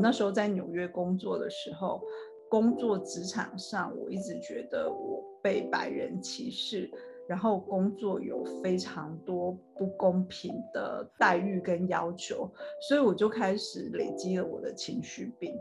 [0.00, 2.00] 那时候在纽约工作的时候，
[2.48, 6.90] 工作职场上，我一直觉得我被白人歧视，
[7.28, 12.48] 然后工作有非常多不公平的待遇跟要求，
[12.88, 15.54] 所以我就开始累积了我的情绪病。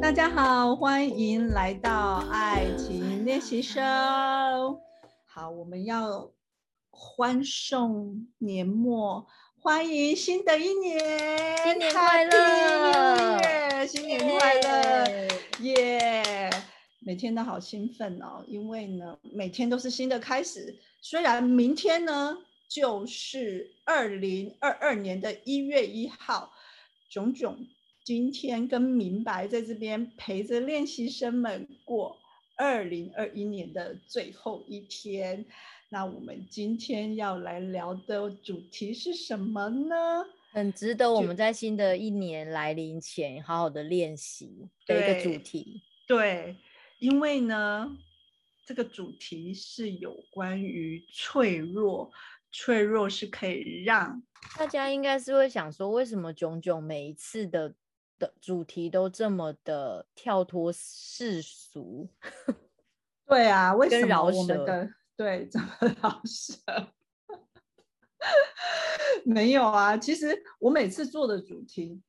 [0.00, 3.84] 大家好，欢迎来到爱情练习生。
[5.26, 6.30] 好，我们要。
[7.00, 9.24] 欢送年末，
[9.60, 10.98] 欢迎新的一年，
[11.58, 13.86] 新年快乐！
[13.86, 15.28] 新年快乐！
[15.60, 16.50] 耶！
[16.98, 20.76] 每天都好兴奋哦，因为呢，每天都是新的开始。
[21.00, 22.36] 虽然明天呢，
[22.68, 26.52] 就是二零二二年的一月一号，
[27.08, 27.68] 炯炯
[28.02, 32.18] 今天跟明白在这边陪着练习生们过
[32.56, 35.46] 二零二一年的最后一天。
[35.90, 39.96] 那我们今天要来聊的主题是什么呢？
[40.52, 45.82] 很值得我们在新的一年来临前好好的练习的一个主题。
[46.06, 46.56] 对，
[46.98, 47.96] 因为呢，
[48.66, 52.10] 这个主题是有关于脆弱，
[52.52, 54.22] 脆弱是可以让
[54.58, 57.74] 大家应该是会想说，为什么炯炯每一次的
[58.18, 62.10] 的主题都这么的跳脱世俗？
[63.26, 64.90] 对啊，为什么我们的？
[65.18, 65.68] 对，怎么
[66.00, 66.54] 老师？
[69.24, 72.00] 没有啊，其实我每次做的主题，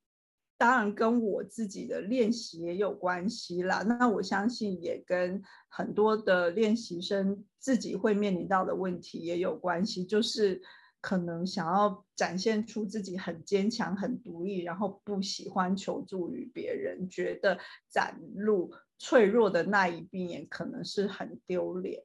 [0.60, 3.82] 当然跟我自己的练习也有关系啦。
[3.82, 10.62] 那我相信也跟很多的练习生自己会面临到的问题也有关系，就是
[11.02, 17.58] 可能想要展现出自己很坚强、很独立，然后不喜欢求助于别人，觉得
[17.90, 22.04] 展露脆弱的那一面可能是很丢脸。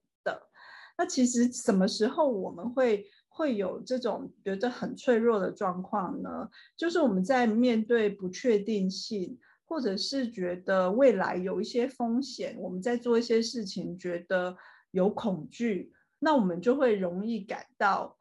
[0.97, 6.49] 那其实什么时候我们会会有这种觉得很脆弱的状况呢？
[6.77, 14.57] 就是我们在面对不确定性，或者是觉得未来有一些风险，我们在做一些事情觉得
[14.93, 18.17] 有恐惧，那我们就会容易感到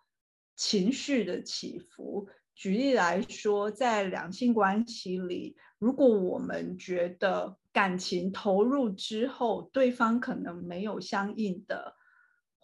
[0.55, 2.27] 情绪的起伏。
[2.55, 11.95] 举例来说，在两性关系里，如果我们觉得感情投入之后，对方可能没有相应的。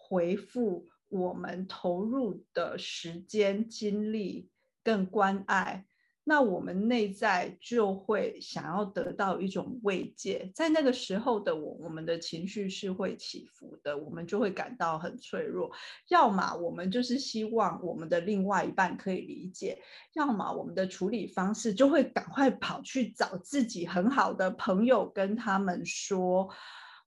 [0.09, 4.49] 回复我们投入的时间、精力
[4.83, 5.85] 更关爱，
[6.23, 10.51] 那我们内在就会想要得到一种慰藉。
[10.55, 15.71] 在那个时候的我，我们的情绪是会起伏的，我们就会感到很脆弱。
[16.09, 19.79] 要么我们就是希望我们的另外一半可以理解，
[20.13, 26.49] 要么我们的处理方式就会赶快跑去找自己很好的朋友，跟他们说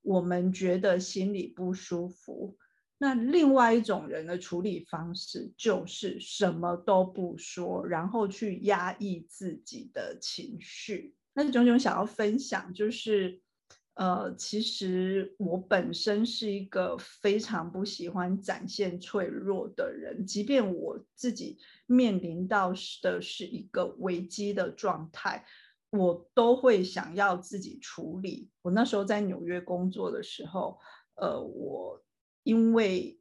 [0.01, 2.57] 我们觉得心里不舒服。
[3.03, 11.13] 那另外一种人的处理方式就是什么都不说，然后去压抑自己的情绪。
[11.33, 13.41] 那炯炯想要分享，就是，
[13.95, 25.45] 呃，其实我本身是一个非常不喜欢展现脆弱的人，即便我自己面临到的是一个危机的状态，
[25.89, 28.49] 我都会想要自己处理。
[28.61, 30.79] 我那时候在纽约工作的时候，
[31.15, 32.01] 呃，我。
[32.43, 33.19] 因为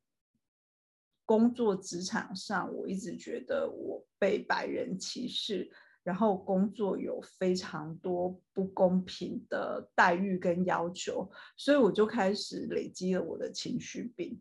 [1.24, 5.70] 工作职场上，我一直觉得我被白人歧视，
[6.02, 14.40] 然后工作有非常多不公平的待遇跟要求，所以我就开始累积了我的情绪病。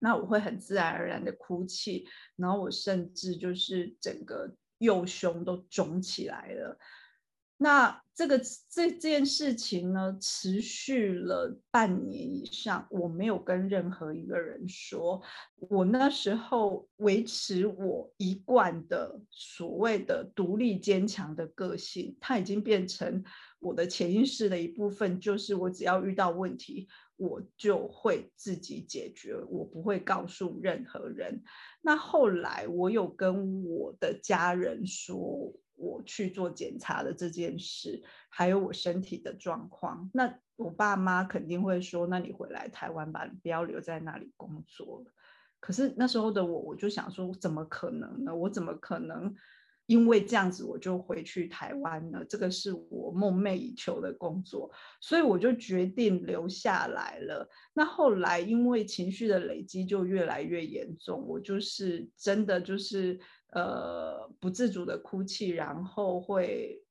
[0.00, 6.78] 那我会很自然而然的哭泣，然后我甚至就是整个右胸都肿起来了。
[7.60, 15.20] 那这个这件事情呢，持续了半年以上，我没有跟任何一个人说。
[15.56, 23.24] 我那时候维持我一贯的所谓的独立坚强的个性，它已经变成
[23.58, 25.20] 我的潜意识的一部分。
[25.20, 31.42] 就是我只要遇到问题，我就会自己解决，我不会告诉任何人。
[31.82, 35.52] 那后来我有跟我的家人说。
[35.78, 45.04] 我去做检查的这件事，还有我身体的状况，那我爸妈肯定会说：“那你回来台湾吧，你不要留在那里工作。”
[45.60, 48.34] 可是那时候的我，我就想说：“怎么可能呢？
[48.34, 49.32] 我怎么可能
[49.86, 52.24] 因为这样子我就回去台湾呢？
[52.28, 54.70] 这个是我梦寐以求的工作，
[55.00, 57.48] 所以我就决定留下来了。
[57.72, 63.20] 那后来因为情绪的累积就越来越严重，我就是真的就是。
[63.50, 66.82] 呃，不自主的哭泣，然后会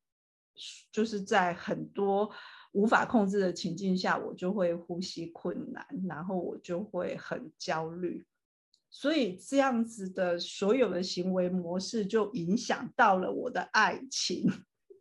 [0.91, 2.31] 就是在很多
[2.71, 8.25] 无法控制的情境下，我就会呼吸困难，然后我就会很焦虑。
[8.89, 14.49] 所以这样子的所有的行为模式就影响到了我的爱情。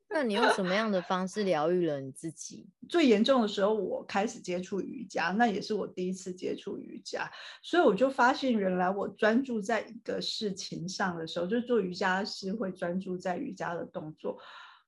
[0.08, 2.68] 那你用什么样的方式疗愈了你自己？
[2.88, 7.30] 最严重的时候，我开始接触瑜伽，那也是我第一次接触瑜伽，
[7.62, 14.38] 所以我就发现，原来我专注在一个事情上的时候，就做瑜伽是会专注在瑜伽的动作，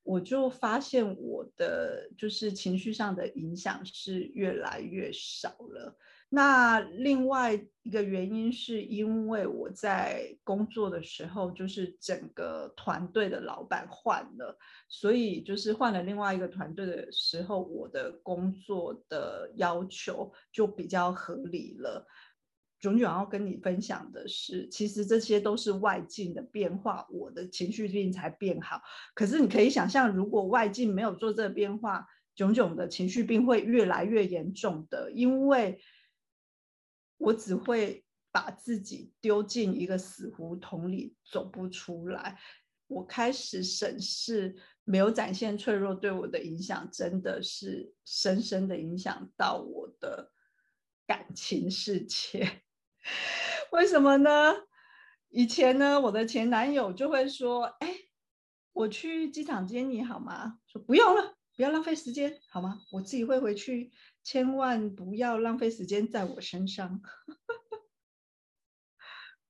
[0.08, 5.94] 我就发现我的就是情绪上的影响是越来越少了。
[6.31, 7.52] 那另外
[7.82, 14.58] 一个原因是因为我在工作的时候，就是整个团队的老板换了，
[14.88, 22.06] 所以就是换了另外一个团队的时候，我的工作的要求就比较合理了。
[22.80, 28.80] 炯炯要跟你分享的是，其实这些都是外境的变化，我的情绪病才变好。
[29.14, 35.80] 可是你可以想象，如果外境没有做这个变化，炯炯的情绪病会越来越严重的，因为。
[37.20, 42.38] 我只会把自己丢进一个死胡同里，走不出来。
[42.86, 44.54] 我开始审视
[44.84, 50.30] 没有展现脆弱对我的影响，真的是深深的影响到我的
[51.08, 52.62] 感情世界。
[53.72, 54.55] 为什么呢？
[55.31, 57.94] 以前呢，我的前男友就会说：“哎，
[58.72, 62.81] 我去机场接你好吗？”说不用了，不要浪费时间好吗？
[62.93, 63.90] 我自己会回去。
[64.25, 67.00] 千万不要浪费时间在我身上。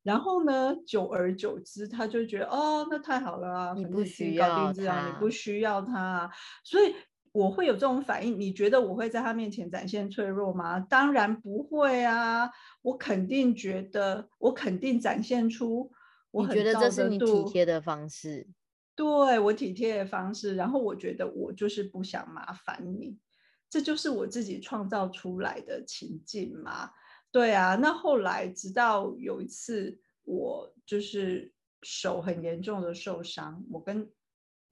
[0.04, 6.30] 然后呢，久而久之，他就觉得哦，那太好了啊，你不需要他，你不需要他。
[6.64, 6.94] 所以
[7.38, 8.38] 我会有这种反应。
[8.38, 10.80] 你觉得我会在他面前展现脆弱吗？
[10.80, 12.50] 当然不会啊！
[12.82, 15.90] 我肯定觉得，我肯定展现出
[16.32, 18.48] 我觉得这是你体贴的方式。
[18.96, 20.56] 对我体贴的方式。
[20.56, 23.16] 然后我觉得我就是不想麻烦你。
[23.70, 26.90] 这就是我自己创造出来的情境嘛？
[27.30, 31.52] 对啊，那后来直到有一次，我就是
[31.82, 34.10] 手很严重的受伤，我跟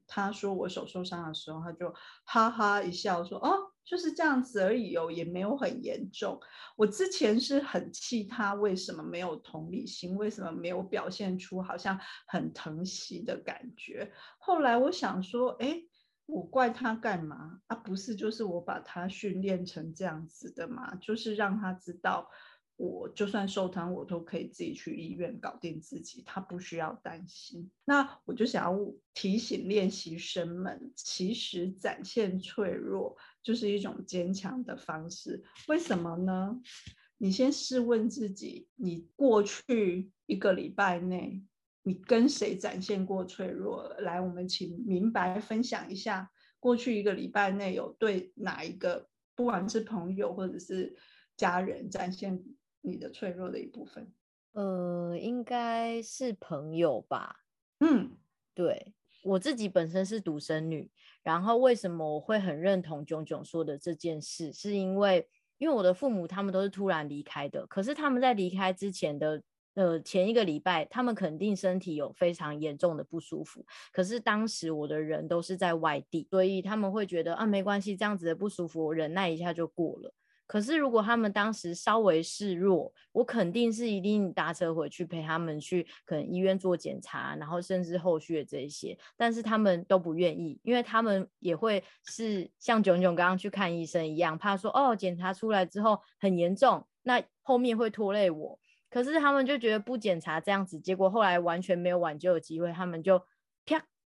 [0.07, 1.93] 他说我手受伤的时候，他就
[2.25, 6.41] 哈哈一笑说：“哦，就是这样子而已哦，也没有很严重。”
[6.77, 14.13] 我之前是很气他为什么没有同理心，为什么没有表现出好像很疼惜的感觉。
[14.39, 15.83] 后来我想说，哎。
[16.29, 17.61] 我怪他干嘛？
[17.69, 22.29] 啊，不是，就是我把他训练成这样子的嘛，就是让他知道，
[22.77, 27.71] 我就算受伤，我都可以自己去医院搞定自己，他不需要担心。
[27.85, 35.43] 那我就想要提醒练习生们，其实展现脆弱就是一种坚强的方式。
[35.69, 36.61] 为什么呢？
[37.19, 41.43] 你先试问自己，你过去一个礼拜内。
[41.83, 43.89] 你跟谁展现过脆弱？
[44.01, 46.29] 来，我们请明白分享一下，
[46.59, 50.97] 过去一个礼拜内有对哪一个，不管是朋友或者是
[51.37, 52.43] 家人，展现
[52.87, 54.13] 你的脆弱的一部分？
[54.53, 57.37] 呃，应该是朋友吧。
[57.81, 58.17] 嗯，
[58.55, 58.95] 对
[59.25, 60.91] 我自己本身是独生女，
[61.23, 64.53] 然后为什么我会很认同炯炯说的这件事？
[64.53, 65.29] 是因为
[65.59, 69.43] 因为我的父母他们都是突然离开的，可是他们在离开之前的。
[69.77, 73.63] 呃，前一个礼拜，他们肯定身体有非常严重的不舒服。
[73.93, 80.15] 可是当时我的人都是在外地，所以他们会觉得啊，没关系，这样子的不舒服，我忍耐一下就过了。
[80.47, 88.97] 可是如果他们当时稍微示弱，我肯定是一定搭车回去陪他们去，可能医院做检查，然后甚至后续的这些。
[89.17, 98.59] 但是他们都不愿意，因为他们也会是像炯炯刚刚去看医生一样，怕说哦，检查出来之后很严重，那后面会拖累我。
[98.89, 103.21] 可是他们就觉得不检查这样子，结果后来完全没有挽救的机会，他们就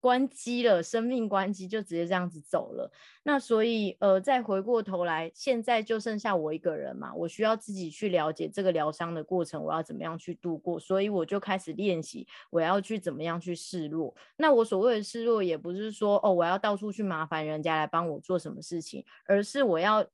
[0.00, 2.90] 关机了，生命关机就直接这样子走了。
[3.25, 14.14] 那所以呃，再回过头来，现在就剩下我一个人嘛，我需要自己去了解这个疗伤的过程，我要怎么样去度过，所以我就开始练习，我要去怎么样去示弱。
[14.37, 20.07] 那我所谓的示弱，也不是说哦，我要到处去麻烦人家来帮我做什么事情，而是我要。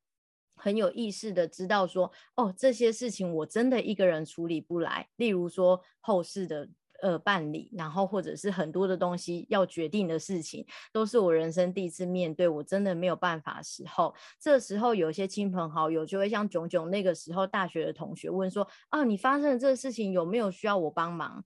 [0.56, 5.08] 很有意识的知道说，哦，这些事情我真的一个人处理不来。
[5.16, 6.68] 例如说后事的
[7.02, 14.14] 呃办理，然后或者是很多的东西要决定的事情，都是我人生第一次面对，我真的没有办法时候。
[14.40, 21.44] 这时候有些亲朋好友就会像炯炯那个时候大学的同学问说，啊，你发生了这个事情有没有需要我帮忙？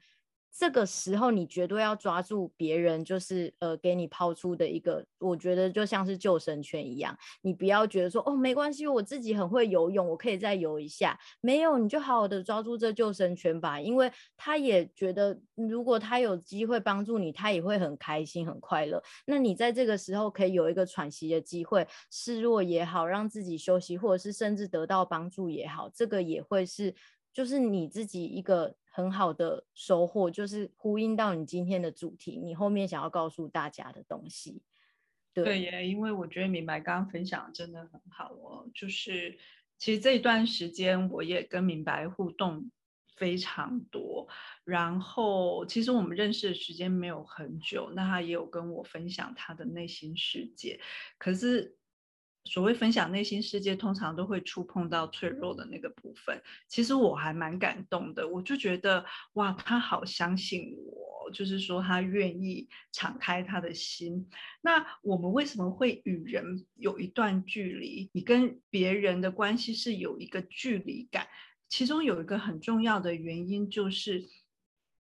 [0.59, 7.17] 这个时候，你绝对要抓住别人，就是呃，给你抛出的一个，我觉得就像是救生圈一样。
[7.43, 11.17] 你不要觉得说，哦，没关系，我自己很会游泳，我可以再游一下。
[11.41, 19.00] 没有，你就好好的抓住这救生圈吧，因为他也觉得，如果他有机会帮助你，他也会很开心、很快乐。
[19.27, 26.93] 那你在这个时候可以有一个喘息的机会，示弱也好，让自己休息，或者是甚至得到帮助也好，这个也会是，
[27.33, 28.75] 就是你自己一个。
[28.99, 34.61] 很好的收获，就是呼应到你今天的主题，你后面想要告诉大家的东西。
[35.33, 39.38] 对耶，因为我觉得明白刚刚分享的真的很好哦，就是
[39.76, 42.73] 其实这一段时间我也跟明白互动
[43.14, 44.26] 非常多，
[44.64, 50.81] 然后其实我们认识的时间没有很久，那他也有跟我分享他的内心世界，
[51.19, 51.76] 可是。
[52.49, 56.43] 所谓分享内心世界，通常都会触碰到脆弱的那个部分。
[56.67, 64.26] 其实我还蛮感动的，我就觉得哇，他好相信我，就是说他愿意敞开他的心。
[64.62, 68.09] 那我们为什么会与人有一段距离？
[68.14, 71.28] 你跟别人的关系是有一个距离感，
[71.69, 74.25] 其中有一个很重要的原因就是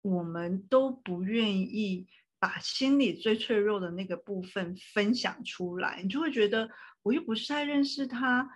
[0.02, 2.08] 我们都不愿意
[2.44, 6.70] 把心里最脆弱的那个部分分享出来，你就会觉得。
[7.06, 8.50] 我又不是太认识他，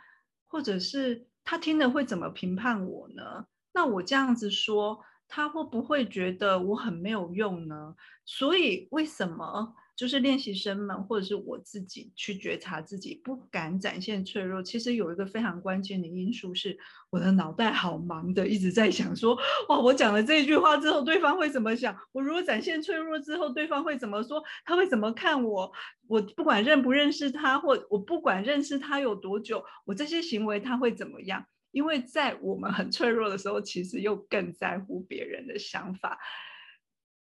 [0.47, 3.45] 或者是他听了会怎么评判我呢？
[3.73, 7.93] 那我这样子说，他会不会觉得我很没有用呢？
[8.23, 9.75] 所以为什么？
[9.97, 14.61] 就是练习生们，或者是我自己去觉察自己不敢展现脆弱。
[14.61, 16.77] 其实有一个非常关键的因素是，
[17.09, 19.35] 我的脑袋好忙的，一直在想说：
[19.67, 21.97] 哇，我讲了这句话之后，对方会怎么想？
[22.11, 24.43] 我如果展现脆弱之后，对方会怎么说？
[24.63, 25.71] 他会怎么看我？
[26.05, 31.43] 我不管认不认识他，或我不管认识他有多久，我这些行为他会怎么样？
[31.71, 36.19] 因为在我们很脆弱的时候，其实又更在乎别人的想法。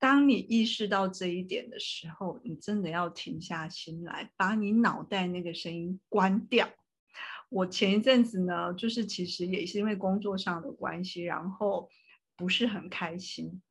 [0.03, 6.69] 当你意识到这一点的时候，你真的要停下心来，把你脑袋那个声音关掉。
[7.48, 11.89] 我前一阵子呢，就是其实也是因为工作上的关系，然后
[12.36, 13.62] 不是很开心。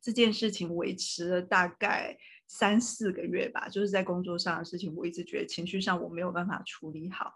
[0.00, 7.34] 这件事情维持了大概三四个月吧，就是在工作上的事情，我一直觉得情绪上我没有办法处理好。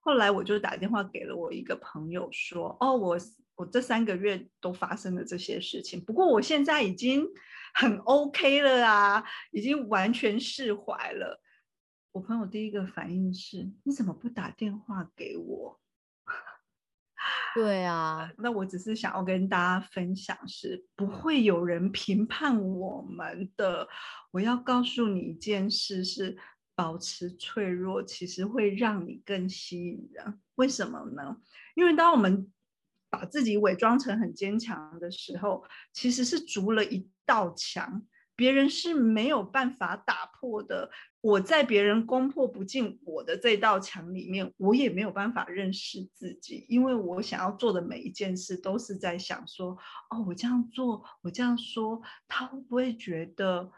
[0.00, 3.18] 后来我就打电话给了我一个朋友，说：“哦，我
[3.56, 7.26] 我这三个月都发生了这些事情，不过我现在已经。”
[7.78, 11.42] 很 OK 了啊，已经完全释怀了。
[12.10, 15.78] 我朋友第一个反应是：你怎么不打电话给我？
[17.54, 23.86] 对啊，那我只是想要跟大家分享，是不会有人评判我们的。
[24.30, 26.34] 我要告诉你一件事：是
[26.74, 30.40] 保持脆弱，其实会让你更吸引人。
[30.54, 31.36] 为什么呢？
[31.74, 32.50] 因为当我们
[33.08, 38.02] 把自己伪装成很坚强的时候，其实是筑了一道墙，
[38.34, 40.90] 别人是没有办法打破的。
[41.20, 49.76] 我在别人攻破不进我的这道墙里面，我也没有办法认识自己，因为我想要做的每一件事都是在想说：
[50.10, 53.72] 哦，我这样做，我这样说，他会不会觉得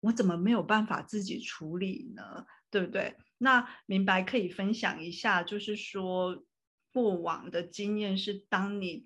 [0.00, 2.46] 我怎么没有办法自己处理呢？
[2.70, 3.16] 对不对？
[3.38, 6.44] 那明白可以分享一下，就是说。
[6.92, 9.04] 过往的经验是，当你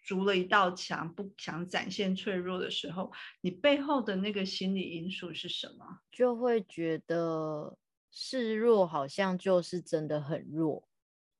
[0.00, 3.10] 筑了一道墙，不想展现脆弱的时候，
[3.40, 6.00] 你背后的那个心理因素是什么？
[6.10, 7.76] 就会觉得
[8.10, 10.88] 示弱好像就是真的很弱，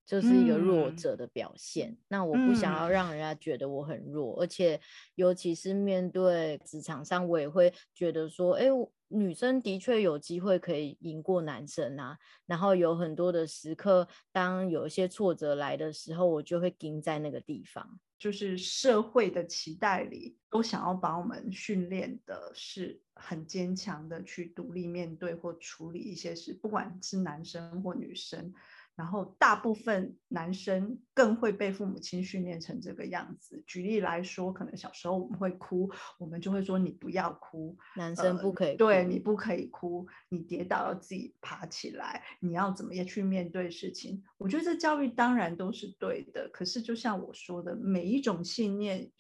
[0.07, 1.97] 就是一个弱者的表现。
[2.09, 4.81] 那我不想要让人家觉得我很弱，而且
[5.15, 8.67] 尤其是面对职场上，我也会觉得说，哎。
[9.15, 18.01] 女生的确有机会可以赢过男生啊，然后有很多的时刻，当有一些挫折来的时候，我就会盯在那个地方。
[18.19, 28.53] 就是社会的期待里，都想要把我们训练的是很坚强的去独立面对或处理一些事，不管是男生或女生。
[28.97, 33.63] 然后大部分男生更会被父母亲训练成这个样子。
[33.67, 44.23] 举例来说，可能小时候我们会哭，我们就会说你不要哭，男生不可以，对你不可以哭，你跌倒要自己爬起来，你要怎么样去面对事情？
[44.39, 49.11] 我觉得这教育当然都是对的，可是就像我说的，每一种信念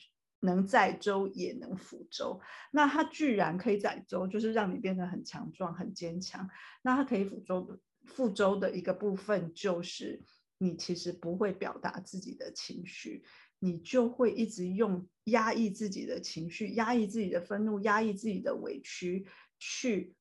[0.40, 2.40] 能载舟也能覆舟。
[2.70, 6.48] 那它居然可以载舟，就是让你变得很强壮、很坚强。
[6.82, 7.80] 那它可以覆舟。
[8.04, 10.22] 副周的一个部分就是，
[10.58, 13.24] 你其实不会表达自己的情绪，
[13.58, 19.26] 你就会一直用压抑自己的情绪、压抑自己的愤怒、压抑自己的委屈，
[19.58, 20.14] 去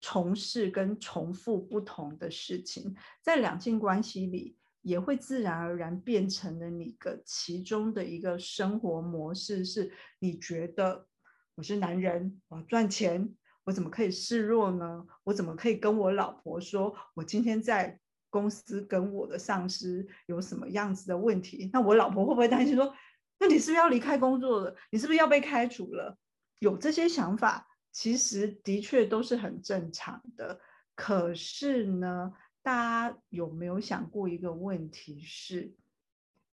[0.00, 11.08] 从事跟重复不同的事情，在两性关系里，也会自然而然变成了你个其中的一个生活模式，是你觉得
[11.56, 13.34] 我是男人，我要赚钱。
[13.68, 15.06] 我怎么可以示弱呢？
[15.24, 21.68] 我怎么可以跟我老婆说，我今天在公司跟我的上司有什么样子的问题？
[21.70, 22.94] 那我老婆会不会担心说，
[23.38, 24.74] 那你是不是要离开工作了？
[24.90, 26.16] 你是不是要被开除了？
[26.60, 30.60] 有这些想法，其实的确都是很正常的。
[30.94, 32.32] 可是呢，
[32.62, 32.72] 大
[33.10, 35.74] 家有没有想过一个问题是，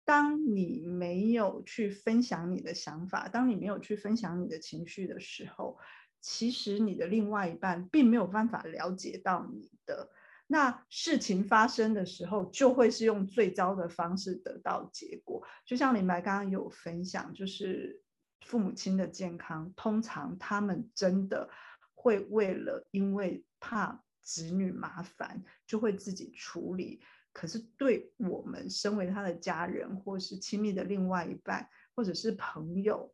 [0.05, 5.79] 当你没有去分享你的想法，当你没有去分享你的情绪的时候，
[6.21, 10.09] 其实你的另外一半并没有办法了解到你的。
[10.51, 15.45] 那事情发生的时候，就会是用最糟的方式得到结果。
[15.63, 18.01] 就像林白刚刚有分享，就是
[18.41, 21.49] 父母亲的健康，通常他们真的
[21.93, 27.01] 会为了因为怕子女麻烦，就会自己处理。
[27.31, 33.13] 可是对我们身为他的家人，或是亲密的另外一半，或者是朋友，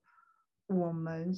[0.67, 1.33] 我们。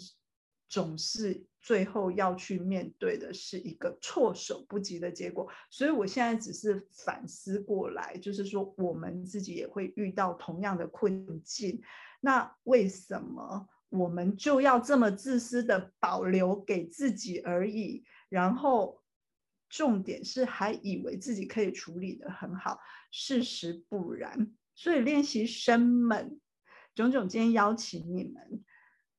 [0.70, 11.82] 总是最后要去面对的是一个措手不及的结果，所以我现在只是反思过来，就是说我们自己也会遇到同样的困境，
[12.22, 18.04] 那为什么我们就要这么自私的保留给自己而已？
[18.30, 19.02] 然后
[19.70, 22.80] 重点是还以为自己可以处理的很好，
[23.12, 24.54] 事实不然。
[24.76, 26.40] 所以练习生们，
[26.94, 28.64] 炯炯今天邀请你们。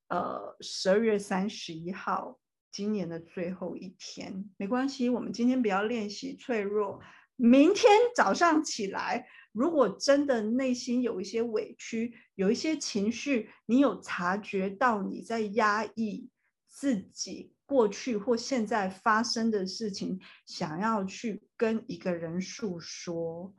[0.09, 2.39] 呃，十二月三十一号，
[2.71, 7.01] 今年的最后一天，没关系，我们今天不要练习脆弱。
[7.37, 16.31] 明天早上起来，如果真的内心有一些委屈，有一些情绪，你有察觉到你在压抑
[16.67, 23.55] 自己过去或现在发生的事情，想要去跟一个人诉说，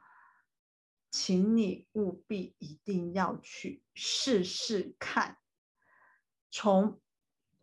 [1.12, 5.38] 请你务必一定要去试试看。
[6.51, 7.00] 从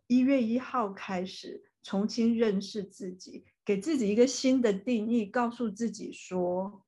[0.07, 6.85] 一月一号开始，重新认识自己，给自己一个新的定义，告诉自己说，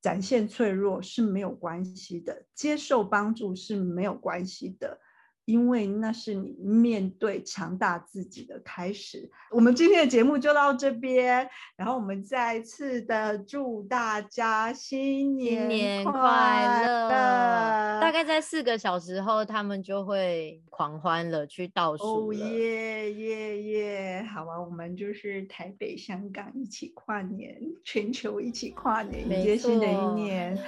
[0.00, 5.00] 展现脆弱是没有关系的，接受帮助是没有关系的。
[5.46, 9.30] 因为那是你面对强大自己的开始。
[9.50, 18.00] 我们今天的节目就到这边，然后我们再次的祝大家新年快乐。
[18.00, 22.38] 大概在四个小时后，他们就会狂欢了，去倒数了。
[22.38, 24.28] 耶耶耶！
[24.34, 30.58] 好啊，我们就是台北、香港一起跨年，全球一起跨年，迎接新的一年。